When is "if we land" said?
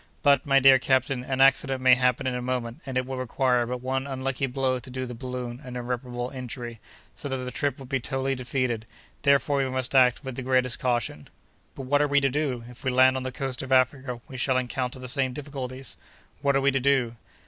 12.67-13.15